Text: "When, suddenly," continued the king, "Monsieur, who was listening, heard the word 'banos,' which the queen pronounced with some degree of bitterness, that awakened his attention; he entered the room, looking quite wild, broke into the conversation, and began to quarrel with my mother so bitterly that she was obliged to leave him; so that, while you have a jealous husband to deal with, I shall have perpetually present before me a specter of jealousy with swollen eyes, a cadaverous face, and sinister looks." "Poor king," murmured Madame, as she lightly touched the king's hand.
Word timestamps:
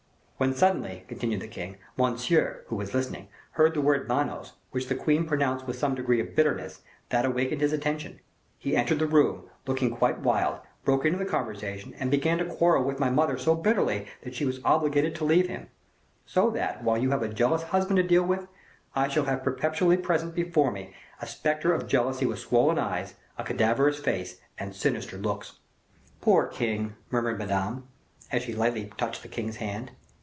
"When, 0.41 0.55
suddenly," 0.55 1.03
continued 1.07 1.39
the 1.39 1.47
king, 1.47 1.77
"Monsieur, 1.95 2.63
who 2.69 2.75
was 2.75 2.95
listening, 2.95 3.27
heard 3.51 3.75
the 3.75 3.79
word 3.81 4.07
'banos,' 4.07 4.53
which 4.71 4.87
the 4.87 4.95
queen 4.95 5.27
pronounced 5.27 5.67
with 5.67 5.77
some 5.77 5.93
degree 5.93 6.19
of 6.19 6.35
bitterness, 6.35 6.81
that 7.09 7.25
awakened 7.25 7.61
his 7.61 7.73
attention; 7.73 8.19
he 8.57 8.75
entered 8.75 8.97
the 8.97 9.05
room, 9.05 9.43
looking 9.67 9.95
quite 9.95 10.21
wild, 10.21 10.59
broke 10.83 11.05
into 11.05 11.19
the 11.19 11.29
conversation, 11.29 11.93
and 11.99 12.09
began 12.09 12.39
to 12.39 12.45
quarrel 12.45 12.83
with 12.83 12.99
my 12.99 13.11
mother 13.11 13.37
so 13.37 13.53
bitterly 13.53 14.07
that 14.23 14.33
she 14.33 14.43
was 14.43 14.57
obliged 14.65 15.15
to 15.15 15.23
leave 15.25 15.47
him; 15.47 15.67
so 16.25 16.49
that, 16.49 16.83
while 16.83 16.97
you 16.97 17.11
have 17.11 17.21
a 17.21 17.29
jealous 17.29 17.61
husband 17.61 17.97
to 17.97 18.01
deal 18.03 18.23
with, 18.23 18.47
I 18.95 19.09
shall 19.09 19.25
have 19.25 19.43
perpetually 19.43 19.97
present 19.97 20.33
before 20.33 20.71
me 20.71 20.91
a 21.21 21.27
specter 21.27 21.71
of 21.71 21.87
jealousy 21.87 22.25
with 22.25 22.39
swollen 22.39 22.79
eyes, 22.79 23.13
a 23.37 23.43
cadaverous 23.43 23.99
face, 23.99 24.41
and 24.57 24.75
sinister 24.75 25.19
looks." 25.19 25.59
"Poor 26.19 26.47
king," 26.47 26.95
murmured 27.11 27.37
Madame, 27.37 27.87
as 28.31 28.41
she 28.41 28.53
lightly 28.55 28.91
touched 28.97 29.21
the 29.21 29.27
king's 29.27 29.57
hand. 29.57 29.91